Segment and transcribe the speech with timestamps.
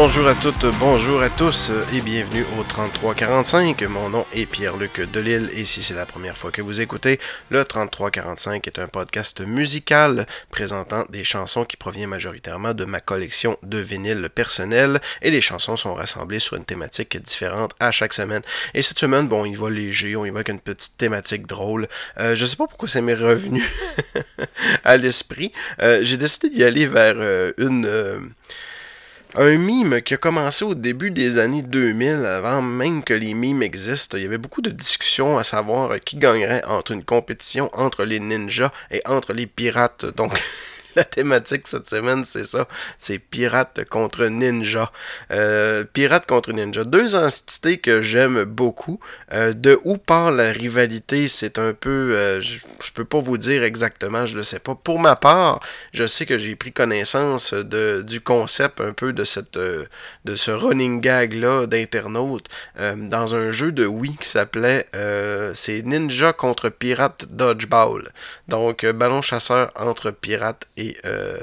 [0.00, 3.82] Bonjour à toutes, bonjour à tous et bienvenue au 3345.
[3.88, 7.18] Mon nom est Pierre-Luc Delille et si c'est la première fois que vous écoutez,
[7.50, 13.58] le 3345 est un podcast musical présentant des chansons qui proviennent majoritairement de ma collection
[13.64, 18.42] de vinyles personnels et les chansons sont rassemblées sur une thématique différente à chaque semaine.
[18.74, 21.88] Et cette semaine, bon, il va léger, on y va avec une petite thématique drôle.
[22.20, 23.68] Euh, je sais pas pourquoi ça m'est revenu
[24.84, 25.50] à l'esprit.
[25.82, 28.30] Euh, J'ai décidé d'y aller vers euh, une...
[29.34, 33.62] Un mime qui a commencé au début des années 2000, avant même que les mimes
[33.62, 34.16] existent.
[34.16, 38.20] Il y avait beaucoup de discussions à savoir qui gagnerait entre une compétition entre les
[38.20, 40.06] ninjas et entre les pirates.
[40.06, 40.32] Donc,
[40.98, 42.66] la thématique cette semaine, c'est ça.
[42.98, 44.90] C'est Pirates contre Ninja.
[45.30, 46.84] Euh, Pirates contre Ninja.
[46.84, 49.00] Deux entités que j'aime beaucoup.
[49.32, 52.16] Euh, de où part la rivalité, c'est un peu...
[52.16, 54.74] Euh, je, je peux pas vous dire exactement, je le sais pas.
[54.74, 55.60] Pour ma part,
[55.92, 59.84] je sais que j'ai pris connaissance de, du concept un peu de cette euh,
[60.24, 62.48] de ce running gag là d'internautes
[62.80, 64.86] euh, dans un jeu de Wii qui s'appelait
[65.54, 68.10] c'est Ninja contre Pirate Dodgeball.
[68.48, 71.38] Donc ballon chasseur entre pirates et, euh,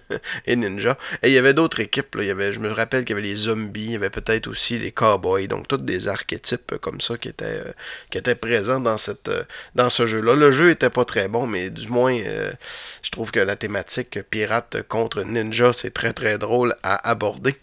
[0.46, 0.96] et ninja.
[1.22, 2.16] Et il y avait d'autres équipes.
[2.18, 4.46] Il y avait, je me rappelle qu'il y avait les zombies, il y avait peut-être
[4.48, 5.46] aussi les cowboys.
[5.46, 7.72] Donc tous des archétypes comme ça qui étaient, euh,
[8.10, 10.34] qui étaient présents dans, cette, euh, dans ce jeu-là.
[10.34, 12.16] Le jeu était pas très bon, mais du moins
[13.02, 17.56] je trouve que la thématique pirate contre ninja, c'est très très drôle à aborder.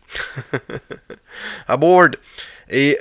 [1.67, 2.17] à board.
[2.69, 2.97] Et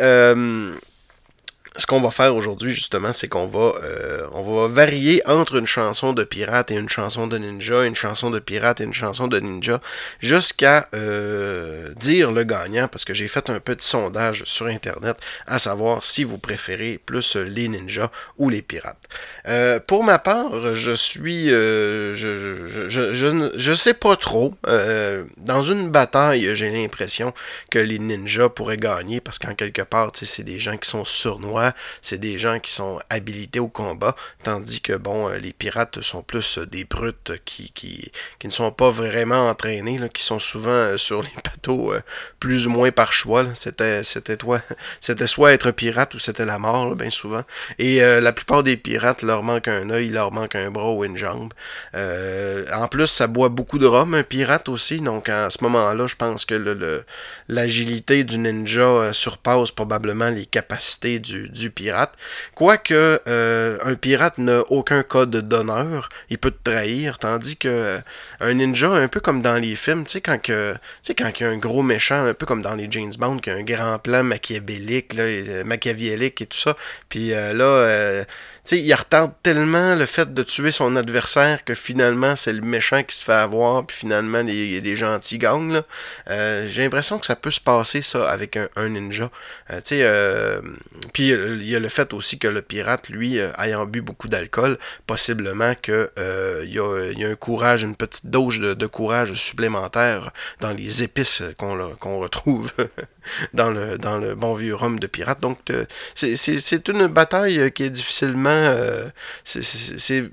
[1.76, 6.12] ce qu'on va faire aujourd'hui, justement, c'est qu'on va, euh, va varier entre une chanson
[6.12, 9.38] de pirate et une chanson de ninja, une chanson de pirate et une chanson de
[9.38, 9.80] ninja,
[10.20, 15.16] jusqu'à euh, dire le gagnant, parce que j'ai fait un petit sondage sur Internet,
[15.46, 18.96] à savoir si vous préférez plus les ninjas ou les pirates.
[19.48, 24.54] Euh, pour ma part, je suis, je, je, je, je, sais pas trop.
[25.36, 27.32] Dans une bataille, j'ai l'impression
[27.70, 31.65] que les ninjas pourraient gagner, parce qu'en quelque part, c'est des gens qui sont sournois,
[32.02, 36.22] c'est des gens qui sont habilités au combat, tandis que bon, euh, les pirates sont
[36.22, 38.12] plus euh, des brutes qui,
[38.44, 41.92] ne sont pas vraiment entraînés, qui sont souvent euh, sur les bateaux
[42.40, 43.44] plus ou moins par choix.
[43.54, 44.02] C'était,
[45.26, 47.42] soit être pirate ou c'était la mort, bien souvent.
[47.78, 51.04] Et la plupart des pirates leur manque un œil, il leur manque un bras ou
[51.04, 51.52] une jambe.
[51.94, 55.00] En plus, ça boit beaucoup de rhum, un pirate aussi.
[55.00, 57.04] Donc à ce moment-là, je pense que
[57.48, 62.14] l'agilité du ninja surpasse probablement les capacités du, du pirate.
[62.54, 67.98] Quoique euh, un pirate n'a aucun code d'honneur, il peut te trahir, tandis que euh,
[68.40, 70.74] un ninja, un peu comme dans les films, tu sais, quand que,
[71.16, 73.50] quand il y a un gros méchant, un peu comme dans les James Bond, qui
[73.50, 76.76] a un grand plan machiavélique, là, euh, machiavélique et tout ça,
[77.08, 78.24] puis là,
[78.70, 83.02] sais, il retarde tellement le fait de tuer son adversaire que finalement, c'est le méchant
[83.02, 85.82] qui se fait avoir, puis finalement, les, les gentils gagnent.
[86.30, 89.30] Euh, J'ai l'impression que ça peut se passer, ça, avec un, un ninja.
[89.70, 90.60] Euh, tu sais, euh,
[91.12, 94.28] puis euh, il y a le fait aussi que le pirate, lui, ayant bu beaucoup
[94.28, 99.32] d'alcool, possiblement que euh, il y, y a un courage, une petite dose de, courage
[99.34, 102.70] supplémentaire dans les épices qu'on retrouve
[103.52, 105.40] dans le dans bon vieux rhum de pirate.
[105.40, 106.36] Donc euh, c'est-
[106.88, 109.08] une bataille euh, qui est difficilement euh,
[109.44, 109.62] c'est-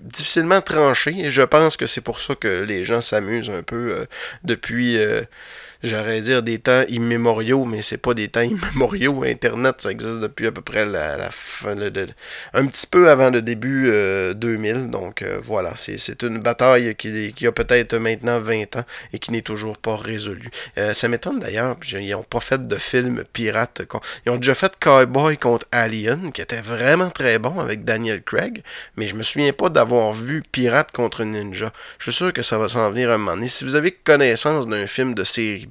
[0.02, 4.06] difficilement tranché et je pense que c'est pour ça que les gens s'amusent un peu
[4.44, 4.98] depuis
[5.84, 9.24] j'aurais dire des temps immémoriaux, mais c'est pas des temps immémoriaux.
[9.28, 12.08] Internet, ça existe depuis à peu près la, fin, le- le-
[12.54, 14.90] un petit peu avant le début euh, 2000.
[14.90, 19.32] Donc euh, voilà, c'est une bataille qui, qui a peut-être maintenant 20 ans et qui
[19.32, 20.50] n'est toujours pas résolue.
[20.78, 23.82] Euh, ça m'étonne d'ailleurs, ils n'ont pas fait de film pirate.
[24.26, 28.62] Ils ont déjà fait Cowboy contre Alien, qui était vraiment très bon avec Daniel Craig,
[28.98, 31.72] mais je me souviens pas d'avoir vu Pirate contre Ninja.
[32.00, 33.48] Je suis sûr que ça va s'en venir un moment donné.
[33.48, 35.66] Si vous avez connaissance d'un film de série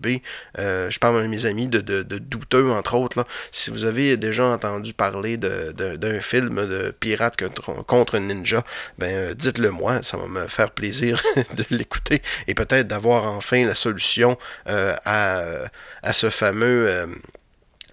[0.58, 4.92] Euh, je parle de mes amis de, douteux, entre autres, si vous avez déjà entendu
[4.92, 8.64] parler d'un film de pirate contre, contre ninja,
[8.98, 13.64] ben euh, dites-le moi, ça va me faire plaisir de l'écouter et peut-être d'avoir enfin
[13.64, 14.38] la solution
[14.68, 15.42] euh, à,
[16.02, 17.08] à ce fameux...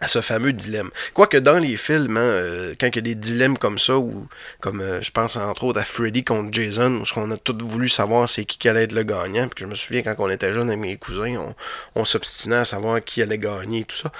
[0.02, 0.90] à ce fameux dilemme.
[1.14, 4.28] Quoique dans les films, hein, euh, quand il y a des dilemmes comme ça, ou
[4.60, 7.90] comme euh, je pense entre autres à Freddy contre Jason, où on a tous voulu
[7.90, 10.70] savoir c'est qui allait être le gagnant, puis je me souviens quand on était jeune
[10.70, 11.56] avec mes cousins, on,
[11.96, 14.12] on s'obstinait à savoir qui allait gagner et tout ça.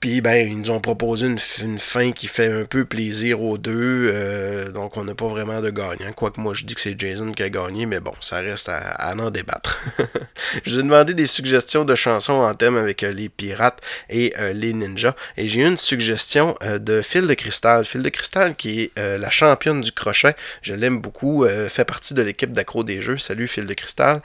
[0.00, 4.10] Puis ben ils nous ont proposé une, fin qui fait un peu plaisir aux deux,
[4.12, 6.12] euh, donc on n'a pas vraiment de gagnant.
[6.14, 8.78] Quoique moi je dis que c'est Jason qui a gagné, mais bon, ça reste à,
[8.78, 9.82] à en débattre.
[10.64, 14.34] je vous ai demandé des suggestions de chansons en thème avec euh, les pirates et
[14.38, 17.84] euh, les ninjas, et j'ai une suggestion de Phil de Cristal.
[17.84, 22.22] Phil de Cristal qui est la championne du crochet, je l'aime beaucoup, fait partie de
[22.22, 23.18] l'équipe d'accro des jeux.
[23.18, 24.22] Salut Phil de Cristal.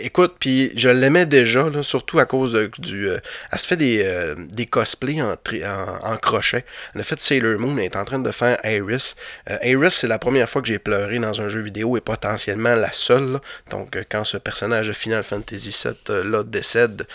[0.00, 3.08] Écoute, puis je l'aimais déjà, surtout à cause du.
[3.08, 3.18] Euh,
[3.50, 6.64] elle se fait des, euh, des cosplays en, en, crochet.
[6.94, 9.16] Elle a fait Sailor Moon, elle est en train de faire Iris.
[9.50, 12.74] Euh, Iris, c'est la première fois que j'ai pleuré dans un jeu vidéo et potentiellement
[12.74, 13.40] la seule.
[13.70, 17.06] Donc, quand ce personnage de Final Fantasy VII là décède,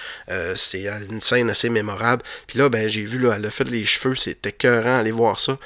[0.55, 2.23] c'est une scène assez mémorable.
[2.47, 5.39] Puis là, ben, j'ai vu, là, elle a fait les cheveux, c'était cœurant, aller voir
[5.39, 5.57] ça.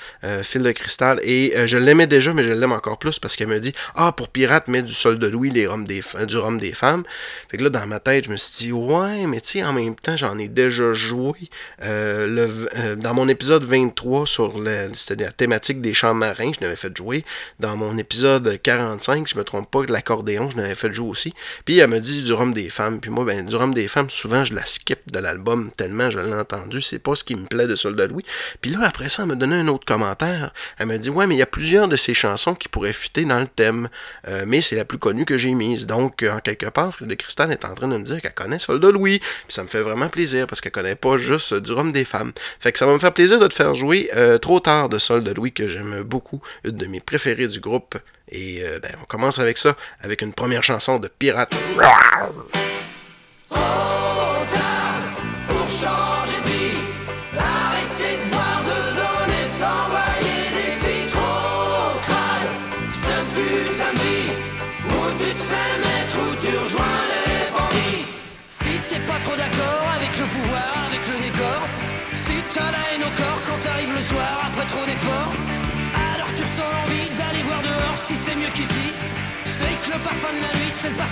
[0.44, 1.20] fil de cristal.
[1.24, 4.30] Et je l'aimais déjà, mais je l'aime encore plus parce qu'elle me dit Ah, pour
[4.30, 7.01] pirate, mets du sol de Louis, les des, du rhum des femmes.
[7.50, 9.74] Fait que là, dans ma tête, je me suis dit, ouais, mais tu sais, en
[9.74, 11.50] même temps, j'en ai déjà joué.
[11.84, 16.64] Euh, le, euh, dans mon épisode 23 sur le, la thématique des champs marins, je
[16.64, 17.26] l'avais fait jouer.
[17.60, 21.34] Dans mon épisode 45, je me trompe pas, de l'accordéon, je l'avais fait jouer aussi.
[21.66, 23.00] Puis elle me dit du rhum des femmes.
[23.00, 26.20] Puis moi, ben, du rhum des femmes, souvent, je la skip de l'album tellement je
[26.20, 26.82] l'ai entendu.
[26.82, 28.24] C'est pas ce qui me plaît de Soldat Louis.
[28.62, 30.54] Puis là, après ça, elle m'a donné un autre commentaire.
[30.78, 33.26] Elle m'a dit, ouais, mais il y a plusieurs de ces chansons qui pourraient fitter
[33.26, 33.90] dans le thème.
[34.28, 35.86] Euh, mais c'est la plus connue que j'ai mise.
[35.88, 38.92] Donc, en quelque part, de Cristal est en train de me dire qu'elle connaît Soldat
[38.92, 39.20] Louis.
[39.20, 42.32] Puis ça me fait vraiment plaisir parce qu'elle connaît pas juste du rhum des femmes.
[42.60, 44.98] Fait que ça va me faire plaisir de te faire jouer euh, trop tard de
[44.98, 47.98] Soldat Louis que j'aime beaucoup, une de mes préférées du groupe.
[48.30, 51.56] Et euh, ben, on commence avec ça, avec une première chanson de Pirate.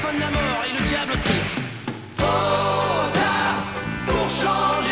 [0.01, 1.39] Parfum de la mort et le diable aussi.
[2.17, 3.57] Trop tard
[4.07, 4.88] pour changer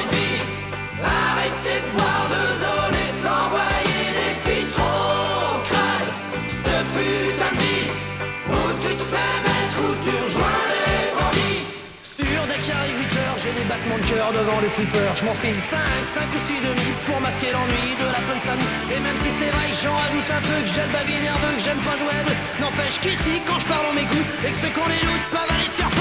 [14.31, 15.07] devant le flipper.
[15.15, 18.59] Je m'enfile 5, 5 ou 6 demi pour masquer l'ennui de la pleine salle.
[18.91, 21.63] Et même si c'est vrai, j'en rajoute un peu que j'ai le babier nerveux, que
[21.63, 22.23] j'aime pas jouer à
[22.61, 25.77] N'empêche qu'ici, quand je parle mes goûts, et que ceux qu'on éloute peuvent aller se
[25.77, 25.91] faire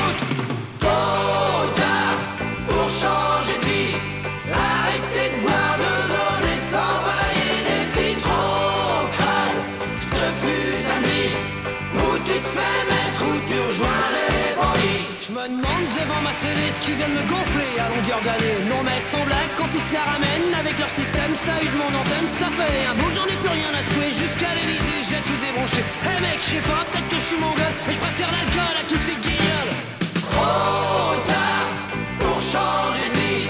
[2.88, 3.36] changer
[16.23, 18.59] ma télé ce qui vient de me gonfler à longueur d'année.
[18.69, 21.91] Non mais sans blague, quand ils se la ramènent avec leur système, ça use mon
[21.93, 25.39] antenne, ça fait un bout j'en ai plus rien à secouer jusqu'à l'Elysée, j'ai tout
[25.41, 25.81] débranché.
[25.81, 28.75] Eh hey mec, je sais pas, peut-être que je suis mongol, mais je préfère l'alcool
[28.81, 29.73] à tous ces guignols.
[30.33, 31.69] Trop tard
[32.21, 33.49] pour changer de vie,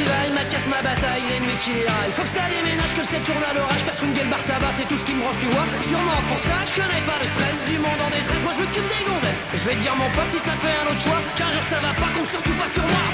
[0.00, 2.12] qui vaille, ma casse, ma bataille, l'ennemi qui les.
[2.16, 4.72] Faut que ça déménage, que le ciel tourne à l'orage, faire swinguer le bar tabac,
[4.76, 5.66] c'est tout ce qui me branche du bois.
[5.88, 8.42] Sûrement pour ça, je connais pas le stress du monde en détresse.
[8.44, 9.42] Moi je m'occupe des gonzesses.
[9.60, 11.78] Je vais te dire mon pote si t'as fait un autre choix, qu'un jour ça
[11.84, 13.04] va pas, compte surtout pas sur moi.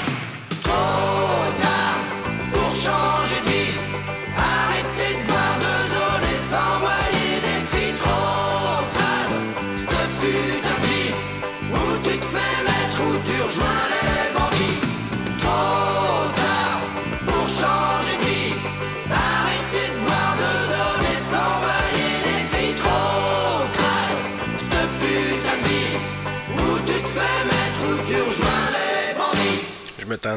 [0.63, 1.99] Trop tard
[2.53, 3.86] pour changer de vie.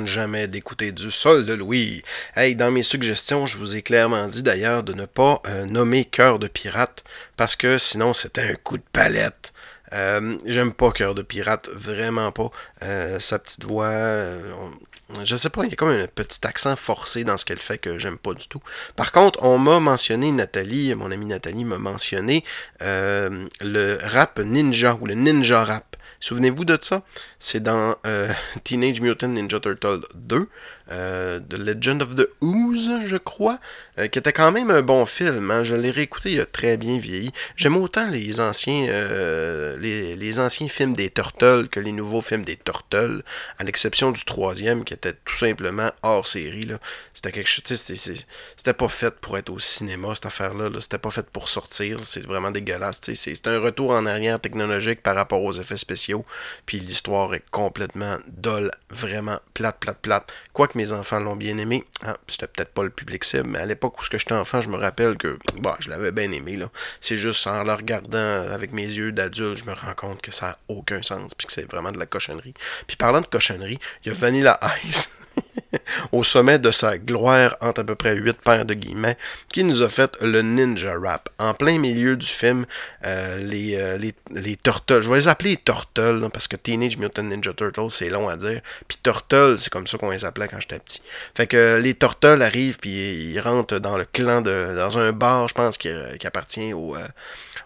[0.05, 2.03] Jamais d'écouter du sol de Louis.
[2.37, 6.05] Hey, dans mes suggestions, je vous ai clairement dit d'ailleurs de ne pas euh, nommer
[6.05, 7.05] Cœur de pirate
[7.37, 9.53] parce que sinon c'était un coup de palette.
[9.93, 12.51] Euh, J'aime pas Cœur de pirate, vraiment pas.
[12.83, 16.77] Euh, sa petite voix, on- je sais pas, il y a comme un petit accent
[16.77, 18.63] forcé dans ce qu'elle fait que j'aime pas du tout.
[18.95, 22.45] Par contre, on m'a mentionné, Nathalie, mon amie Nathalie m'a mentionné
[22.81, 25.97] le rap ninja ou le ninja rap.
[26.21, 27.03] Souvenez-vous de ça?
[27.39, 28.31] C'est dans euh,
[28.65, 30.49] Teenage Mutant Ninja Turtle 2,
[30.91, 33.59] euh, The Legend of the Ooze, je crois,
[33.99, 35.51] euh, qui était quand même un bon film.
[35.51, 35.63] hein.
[35.63, 37.31] Je l'ai réécouté, il a très bien vieilli.
[37.57, 42.57] J'aime autant les anciens, euh, les, anciens films des Turtles que les nouveaux films des
[42.57, 43.23] Turtles,
[43.59, 46.69] à l'exception du troisième qui était tout simplement hors série.
[47.15, 50.69] C'était quelque chose, c'était pas fait pour être au cinéma cette affaire-là.
[50.69, 50.81] là.
[50.81, 52.01] C'était pas fait pour sortir.
[52.03, 53.01] C'est vraiment dégueulasse.
[53.15, 56.25] c'est un retour en arrière technologique par rapport aux effets spéciaux.
[56.67, 60.33] Puis l'histoire est complètement dolle, vraiment plate, plate, plate.
[60.53, 61.85] Quoique mes enfants l'ont bien aimé.
[62.05, 64.77] Ah, c'était peut-être pas le public cible, mais à l'époque où j'étais enfant, je me
[64.77, 66.57] rappelle que bah, je l'avais bien aimé.
[66.57, 66.71] Là.
[67.01, 70.47] C'est juste en le regardant avec mes yeux d'adulte, je me rends compte que ça
[70.47, 72.55] n'a aucun sens, puis que c'est vraiment de la cochonnerie.
[72.87, 75.11] Puis parlant de cochonnerie, il y a Vanilla Ice.
[76.13, 79.17] au sommet de sa gloire, entre à peu près huit paires de guillemets,
[79.53, 81.29] qui nous a fait le ninja rap.
[81.39, 82.67] En plein milieu du film,
[83.07, 87.23] euh, les, euh, les, les, Turtles, je vais les appeler Turtles, parce que Teenage Mutant
[87.23, 90.61] Ninja Turtles, c'est long à dire, puis Turtles, c'est comme ça qu'on les appelait quand
[90.61, 91.03] j'étais petit.
[91.35, 94.75] Fait que les Turtles arrivent, puis ils rentrent dans le clan de...
[94.77, 96.97] dans un bar, je pense, qui, qui appartient au...
[96.97, 97.07] Euh,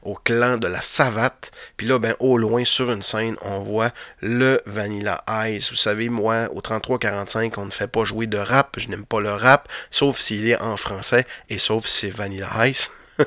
[0.05, 1.51] au clan de la savate.
[1.77, 5.71] Puis là, ben, au loin, sur une scène, on voit le Vanilla Ice.
[5.71, 8.77] Vous savez, moi, au 33-45, on ne fait pas jouer de rap.
[8.77, 12.67] Je n'aime pas le rap, sauf s'il est en français et sauf si c'est Vanilla
[12.67, 12.91] Ice.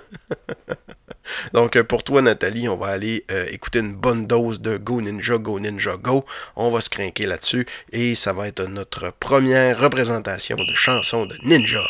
[1.54, 5.38] Donc pour toi Nathalie, on va aller euh, écouter une bonne dose de Go Ninja,
[5.38, 6.26] Go Ninja Go.
[6.58, 11.36] On va se craquer là-dessus et ça va être notre première représentation de chanson de
[11.44, 11.84] ninja.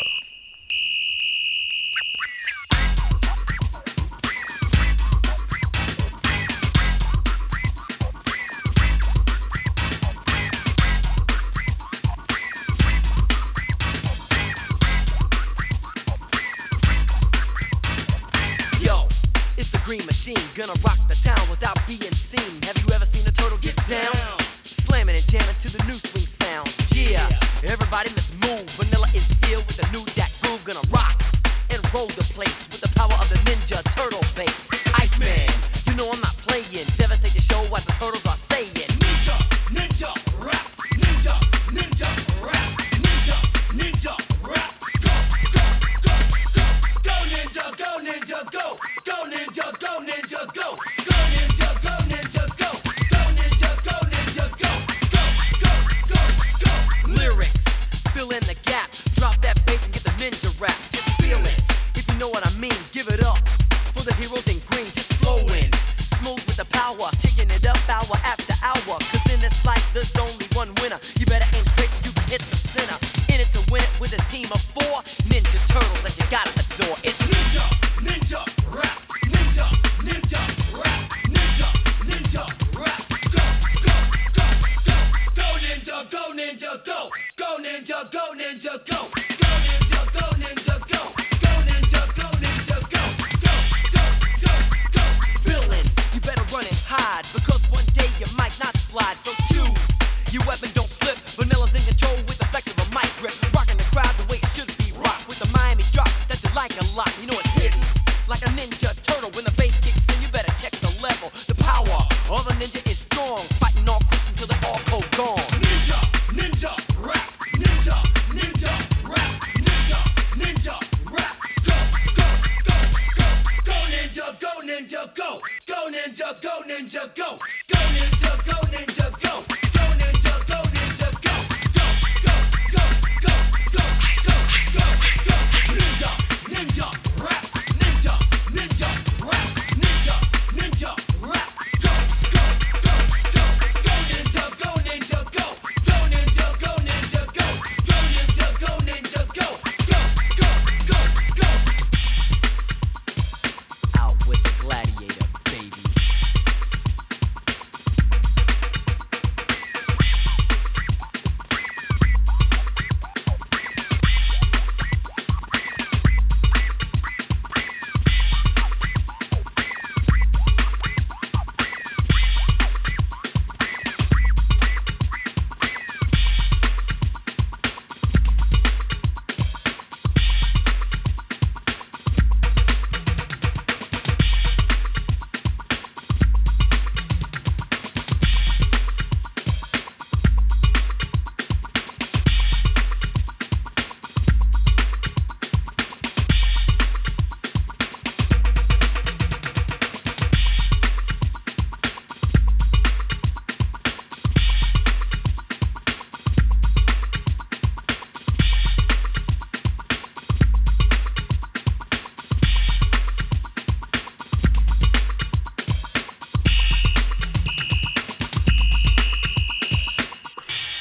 [106.77, 107.17] Like a lot.
[107.19, 107.81] You know it's hidden
[108.27, 108.96] like a ninja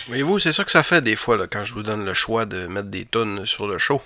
[0.09, 2.45] Voyez-vous, c'est ça que ça fait des fois là, quand je vous donne le choix
[2.45, 4.01] de mettre des tunes sur le show.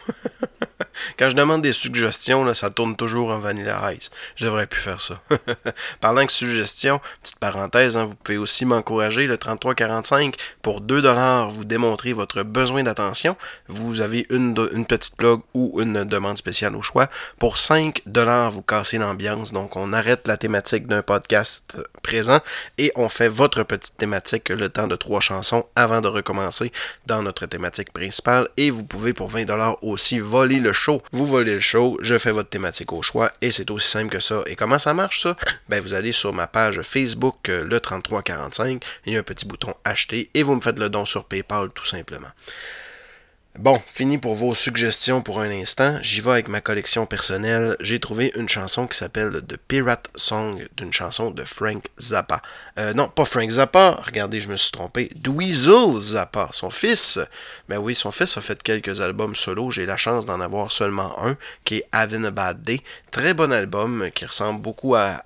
[1.18, 4.10] Quand je demande des suggestions, là, ça tourne toujours en Vanilla Ice.
[4.36, 5.20] Je devrais plus faire ça.
[6.00, 11.64] Parlant de suggestions, petite parenthèse, hein, vous pouvez aussi m'encourager le 3345 pour 2$, vous
[11.64, 13.36] démontrez votre besoin d'attention.
[13.68, 14.54] Vous avez une,
[14.86, 17.08] petite blog ou une demande spéciale au choix.
[17.38, 19.52] Pour 5$, vous cassez l'ambiance.
[19.52, 22.40] Donc, on arrête la thématique d'un podcast présent
[22.78, 26.72] et on fait votre petite thématique le temps de trois chansons avant de recommencer
[27.06, 28.48] dans notre thématique principale.
[28.56, 30.89] Et vous pouvez pour 20$ aussi voler le show.
[31.12, 34.20] Vous volez le show, je fais votre thématique au choix et c'est aussi simple que
[34.20, 34.42] ça.
[34.46, 35.36] Et comment ça marche ça?
[35.68, 39.46] Ben vous allez sur ma page Facebook euh, le 3345, il y a un petit
[39.46, 42.30] bouton acheter et vous me faites le don sur PayPal tout simplement.
[43.60, 45.98] Bon, fini pour vos suggestions pour un instant.
[46.00, 47.76] J'y vais avec ma collection personnelle.
[47.80, 52.40] J'ai trouvé une chanson qui s'appelle The Pirate Song, d'une chanson de Frank Zappa.
[52.78, 54.00] Euh, non, pas Frank Zappa.
[54.02, 55.10] Regardez, je me suis trompé.
[55.14, 57.18] Dweezil Zappa, son fils.
[57.68, 59.70] Ben oui, son fils a fait quelques albums solo.
[59.70, 61.36] J'ai la chance d'en avoir seulement un,
[61.66, 62.80] qui est Having a Bad Day.
[63.10, 65.22] Très bon album, qui ressemble beaucoup à,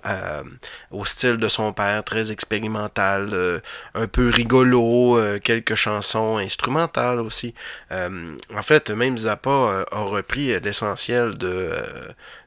[0.91, 3.59] au style de son père, très expérimental, euh,
[3.93, 7.53] un peu rigolo, euh, quelques chansons instrumentales aussi.
[8.55, 11.69] En fait, même Zappa a repris l'essentiel de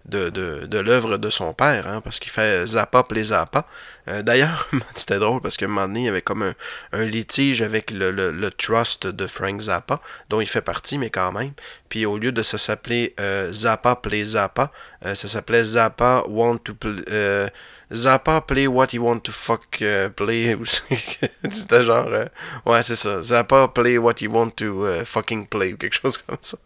[0.08, 0.30] de,
[0.66, 3.66] de, l'œuvre de son père, hein, parce qu'il fait Zappa les Zappa.
[4.08, 6.54] Euh, d'ailleurs, c'était drôle parce qu'à un il y avait comme
[6.92, 11.32] un, litige avec le, le, trust de Frank Zappa, dont il fait partie, mais quand
[11.32, 11.52] même.
[11.88, 14.72] Puis au lieu de ça s'appeler euh, Zappa Play Zappa,
[15.04, 17.50] euh, ça s'appelait Zappa Want to Play.
[17.90, 20.56] Euh, Zappa Play What You Want to Fuck uh, Play.
[21.50, 22.08] C'était genre.
[22.08, 22.26] Euh,
[22.66, 23.22] ouais, c'est ça.
[23.22, 26.58] Zappa Play What You Want to uh, Fucking Play ou quelque chose comme ça.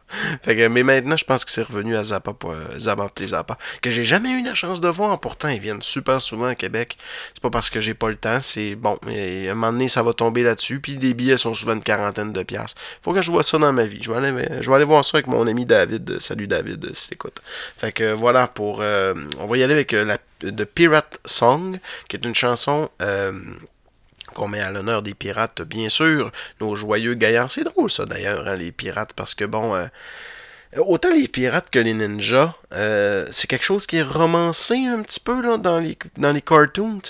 [0.43, 3.57] Fait que, mais maintenant, je pense que c'est revenu à Zappa, euh, Zappa Play Zappa.
[3.81, 5.19] Que j'ai jamais eu la chance de voir.
[5.21, 6.97] Pourtant, ils viennent super souvent à Québec.
[7.35, 8.41] C'est pas parce que j'ai pas le temps.
[8.41, 8.99] C'est bon.
[9.07, 10.81] Mais à un moment donné, ça va tomber là-dessus.
[10.81, 12.81] Puis les billets sont souvent une quarantaine de piastres.
[13.03, 14.03] Faut que je vois ça dans ma vie.
[14.03, 16.21] Je vais aller, je vais aller voir ça avec mon ami David.
[16.21, 17.41] Salut David, si t'écoutes.
[17.77, 18.79] Fait que voilà pour.
[18.81, 21.79] Euh, on va y aller avec la de Pirate Song,
[22.09, 23.33] qui est une chanson euh,
[24.35, 27.51] qu'on met à l'honneur des pirates, bien sûr, nos joyeux gaillards.
[27.51, 29.87] C'est drôle ça d'ailleurs, hein, les pirates, parce que bon, euh,
[30.79, 35.21] autant les pirates que les ninjas, euh, c'est quelque chose qui est romancé un petit
[35.21, 37.01] peu là, dans, les, dans les cartoons.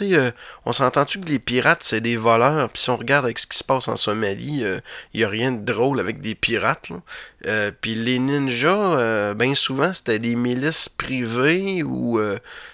[0.64, 3.56] on s'entend-tu que les pirates, c'est des voleurs, puis si on regarde avec ce qui
[3.56, 4.64] se passe en Somalie,
[5.14, 6.88] il n'y a rien de drôle avec des pirates.
[7.80, 12.20] puis les ninjas, bien souvent, c'était des milices privées ou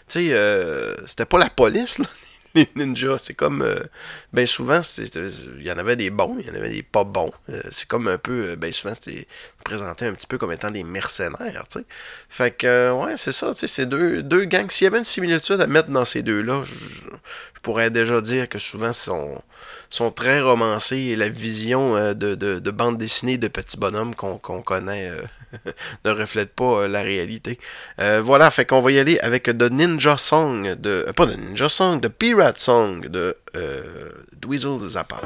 [0.08, 2.06] tu sais, euh, c'était pas la police, là,
[2.54, 3.18] les ninjas.
[3.18, 3.62] C'est comme.
[3.62, 3.80] Euh,
[4.32, 7.30] ben souvent, il y en avait des bons, il y en avait des pas bons.
[7.50, 8.56] Euh, c'est comme un peu.
[8.56, 9.26] ben souvent, c'était
[9.64, 11.84] présenté un petit peu comme étant des mercenaires, tu sais.
[12.28, 14.70] Fait que, ouais, c'est ça, tu sais, c'est deux, deux gangs.
[14.70, 17.08] S'il y avait une similitude à mettre dans ces deux-là, je,
[17.62, 19.42] pourrais déjà dire que souvent, sont
[19.90, 24.14] sont très romancés et la vision euh, de, de, de, bande dessinée de petits bonhommes
[24.14, 25.70] qu'on connaît euh,
[26.04, 27.58] ne reflète pas euh, la réalité.
[27.98, 31.06] voilà, fait qu'on va y aller avec The Ninja Song de.
[31.16, 33.36] pas de Ninja Song, de Pirate Song de
[34.40, 35.20] Dweezil Zappa.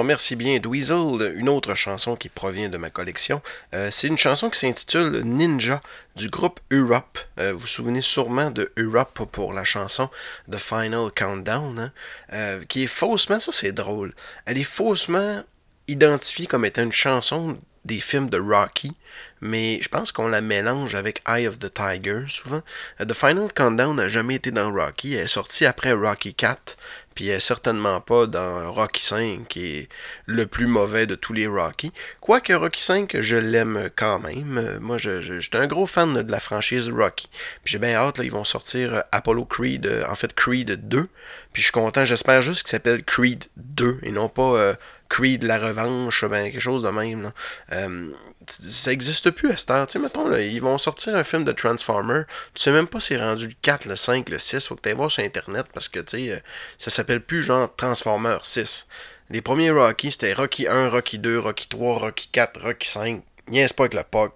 [0.00, 1.34] Alors, merci bien, Dweezil.
[1.36, 3.42] Une autre chanson qui provient de ma collection.
[3.74, 5.82] Euh, c'est une chanson qui s'intitule Ninja
[6.16, 7.18] du groupe Europe.
[7.38, 10.08] Euh, vous vous souvenez sûrement de Europe pour la chanson
[10.50, 11.92] The Final Countdown, hein,
[12.32, 14.14] euh, qui est faussement, ça c'est drôle,
[14.46, 15.42] elle est faussement
[15.86, 18.92] identifiée comme étant une chanson des films de Rocky,
[19.40, 22.62] mais je pense qu'on la mélange avec Eye of the Tiger souvent.
[22.98, 26.76] The Final Countdown n'a jamais été dans Rocky, elle est sortie après Rocky 4,
[27.14, 29.88] puis certainement pas dans Rocky 5, qui est
[30.26, 31.92] le plus mauvais de tous les Rocky.
[32.20, 34.78] Quoique Rocky 5, je l'aime quand même.
[34.80, 37.28] Moi, je, un gros fan de la franchise Rocky.
[37.62, 40.88] Puis j'ai bien hâte, là, ils vont sortir euh, Apollo Creed, euh, en fait Creed
[40.88, 41.08] 2.
[41.52, 44.74] Puis je suis content, j'espère juste qu'il s'appelle Creed 2 et non pas euh,
[45.10, 47.24] Creed la revanche, ben quelque chose de même.
[47.24, 47.32] Là.
[47.72, 48.12] Euh,
[48.48, 49.86] ça existe plus à cette heure.
[49.86, 52.22] Tu sais, mettons, là, ils vont sortir un film de Transformer.
[52.54, 54.66] Tu sais même pas si c'est rendu le 4, le 5, le 6.
[54.68, 56.38] Faut que tu ailles voir sur Internet parce que, tu sais, euh,
[56.78, 58.86] ça s'appelle plus genre Transformer 6.
[59.30, 63.22] Les premiers Rocky, c'était Rocky 1, Rocky 2, Rocky 3, Rocky 4, Rocky 5.
[63.48, 64.32] Niaise pas avec le POC.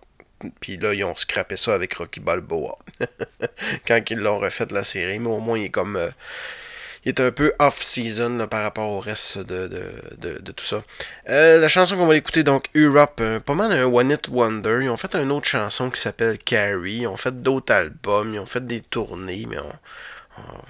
[0.61, 2.77] Puis là, ils ont scrappé ça avec Rocky Balboa.
[3.87, 5.21] Quand ils l'ont refait la série.
[5.21, 5.97] Mais au moins, il est comme...
[5.97, 6.11] Euh,
[7.05, 10.83] il est un peu off-season par rapport au reste de, de, de, tout ça.
[11.29, 14.79] Euh, la chanson qu'on va écouter, donc Europe, euh, pas mal un One It Wonder.
[14.83, 17.01] Ils ont fait une autre chanson qui s'appelle Carrie.
[17.03, 19.73] Ils ont fait d'autres albums, ils ont fait des tournées, mais on,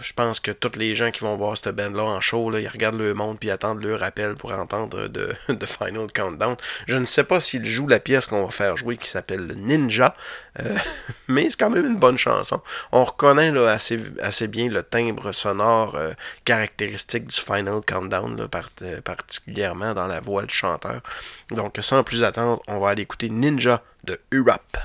[0.00, 2.98] je pense que tous les gens qui vont voir cette band-là en show, ils regardent
[2.98, 5.34] le monde puis attendent le rappel pour entendre de,
[5.66, 6.56] Final Countdown.
[6.86, 10.14] Je ne sais pas s'ils jouent la pièce qu'on va faire jouer qui s'appelle Ninja,
[10.60, 10.76] euh,
[11.28, 12.60] mais c'est quand même une bonne chanson.
[12.92, 16.12] On reconnaît assez, bien le timbre sonore euh,
[16.44, 18.48] caractéristique du Final Countdown,
[18.82, 21.00] euh, particulièrement dans la voix du chanteur.
[21.50, 24.76] Donc sans plus attendre, on va aller écouter Ninja de Europe.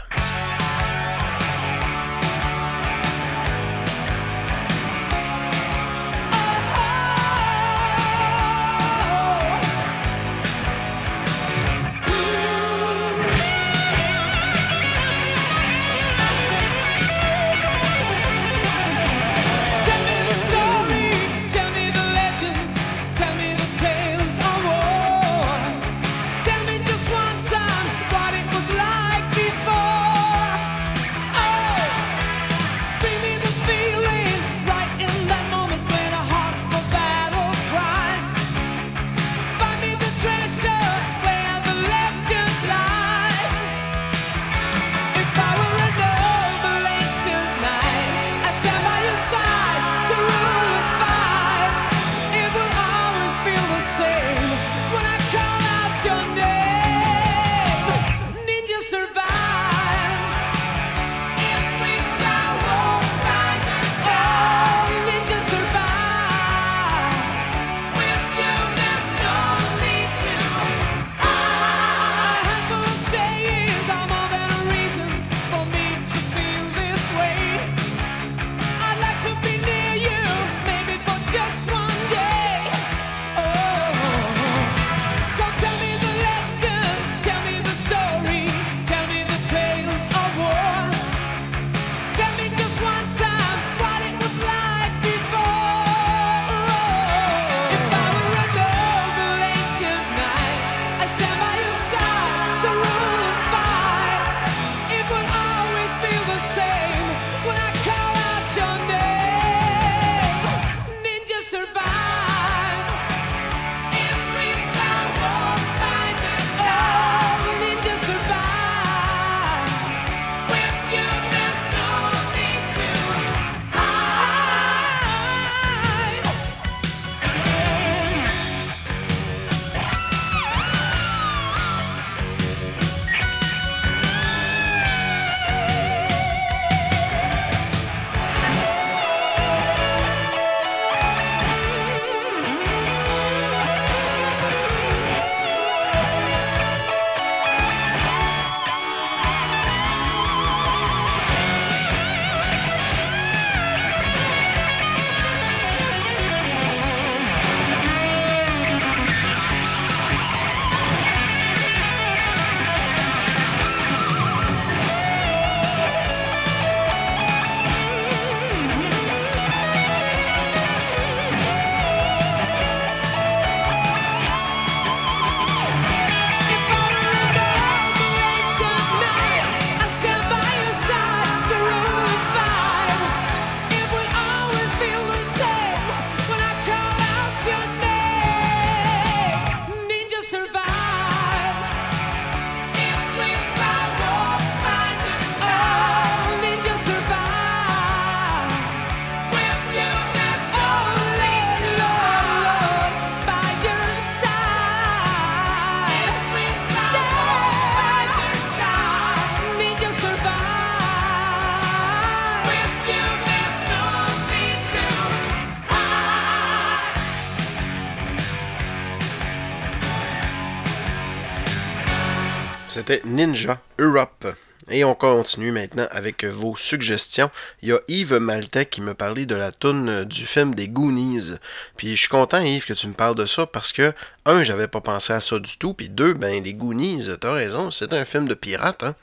[223.05, 224.27] Ninja Europe.
[224.71, 227.31] Et on continue maintenant avec vos suggestions.
[227.63, 231.37] Il y a Yves Maltais qui me parlait de la toune du film des Goonies.
[231.75, 233.93] Puis je suis content Yves que tu me parles de ça parce que
[234.29, 235.73] un, j'avais pas pensé à ça du tout.
[235.73, 238.83] Puis deux, ben les Goonies, t'as raison, c'est un film de pirate.
[238.83, 238.95] Hein?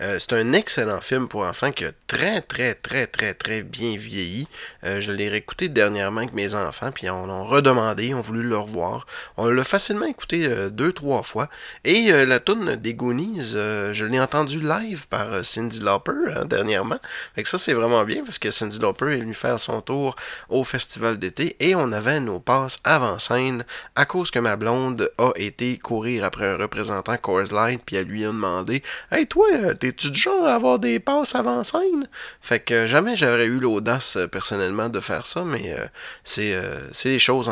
[0.00, 3.96] Euh, c'est un excellent film pour enfants qui a très très très très très bien
[3.96, 4.46] vieilli.
[4.84, 8.58] Euh, je l'ai réécouté dernièrement avec mes enfants, puis on l'a redemandé, on voulu le
[8.58, 9.06] revoir.
[9.36, 11.48] On l'a facilement écouté euh, deux trois fois.
[11.84, 16.98] Et la toune des Goonies, je l'ai entendu live par Cindy Lauper hein, dernièrement.
[17.34, 20.16] Fait que ça c'est vraiment bien parce que Cindy Lauper est venue faire son tour
[20.48, 23.64] au festival d'été et on avait nos passes avant scène
[23.96, 24.73] à cause que ma blonde
[25.18, 29.46] a été courir après un représentant Coors Light, puis elle lui a demandé Hey, toi,
[29.52, 32.08] euh, t'es-tu du genre à avoir des passes avant scène
[32.40, 37.18] Fait que jamais j'aurais eu l'audace euh, personnellement de faire ça, mais euh, c'est les
[37.18, 37.50] choses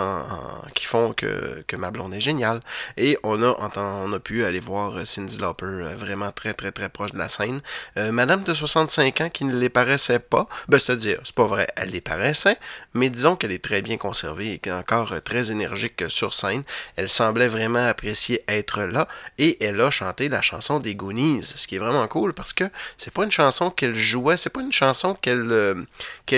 [0.74, 2.60] qui font que, que, ma blonde est géniale.
[2.96, 7.12] Et on a, on a pu aller voir Cindy Lauper vraiment très, très, très proche
[7.12, 7.60] de la scène.
[7.96, 11.90] Madame de 65 ans qui ne les paraissait pas, ben, c'est-à-dire, c'est pas vrai, elle
[11.90, 12.56] les paraissait,
[12.94, 16.62] mais disons qu'elle est très bien conservée et qu'elle est encore très énergique sur scène.
[17.08, 21.76] Semblait vraiment apprécier être là et elle a chanté la chanson des Goonies, ce qui
[21.76, 22.64] est vraiment cool parce que
[22.98, 25.74] c'est pas une chanson qu'elle jouait, c'est pas une chanson qu'elle euh,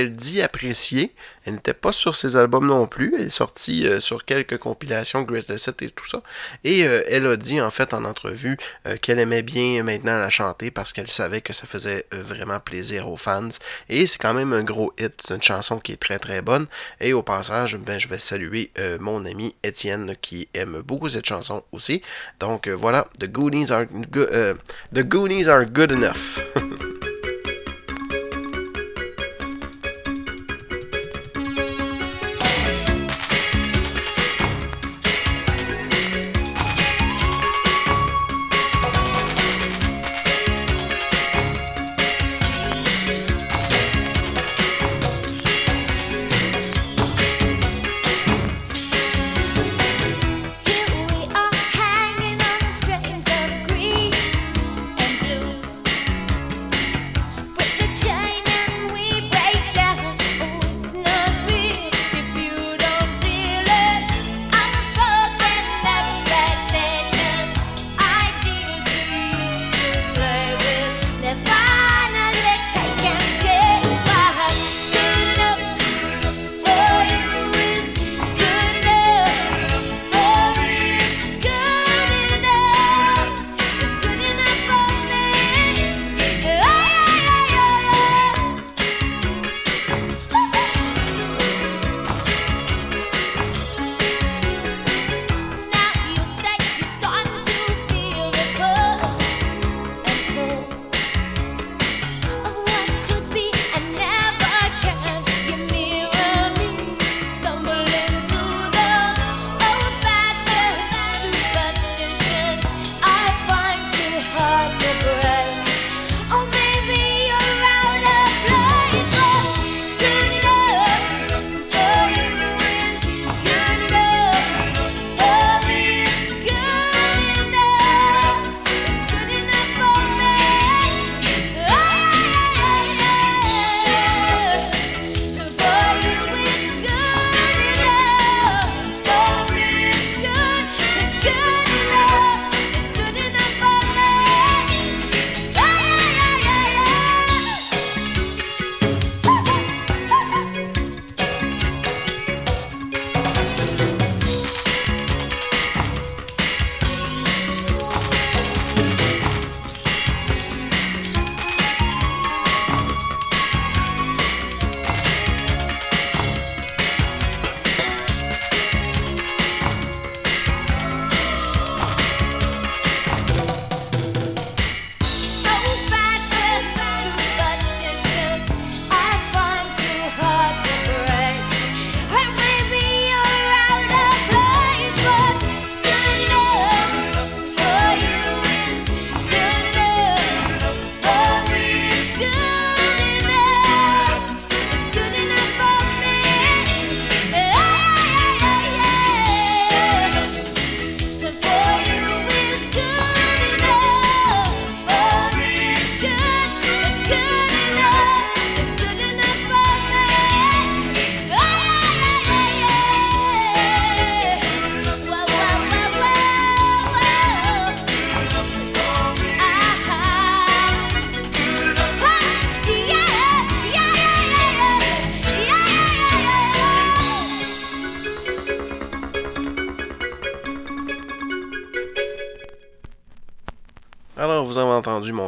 [0.09, 1.14] dit apprécier.
[1.46, 5.22] Elle n'était pas sur ses albums non plus, elle est sortie euh, sur quelques compilations
[5.22, 6.22] Greatest Hits et tout ça.
[6.64, 8.57] Et euh, elle a dit en fait en entrevue
[9.03, 13.16] qu'elle aimait bien maintenant la chanter parce qu'elle savait que ça faisait vraiment plaisir aux
[13.16, 13.48] fans.
[13.88, 16.66] Et c'est quand même un gros hit, c'est une chanson qui est très très bonne.
[17.00, 21.62] Et au passage, ben, je vais saluer mon ami Étienne qui aime beaucoup cette chanson
[21.73, 22.03] aussi.
[22.40, 23.87] Donc euh, voilà, The Goonies are,
[24.17, 24.55] euh,
[24.95, 26.40] The Goonies are good enough.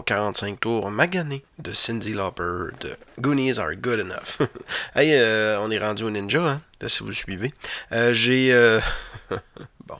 [0.06, 4.48] 45 tours magané de Cindy Lauper de Goonies Are Good Enough.
[4.94, 7.52] hey, euh, on est rendu au Ninja, hein, si vous suivez.
[7.90, 8.52] Euh, j'ai...
[8.52, 8.80] Euh,
[9.86, 9.98] bon.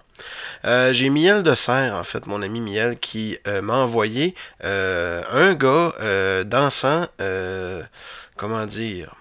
[0.93, 5.93] j'ai Miel de Serre, en fait, mon ami Miel, qui m'a envoyé un gars
[6.45, 7.09] dansant,
[8.37, 9.13] comment dire,